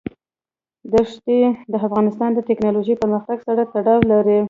دښتې 0.93 1.39
د 1.71 1.73
افغانستان 1.87 2.29
د 2.33 2.39
تکنالوژۍ 2.49 2.95
پرمختګ 3.01 3.37
سره 3.47 3.61
تړاو 3.73 3.99
لري. 4.11 4.39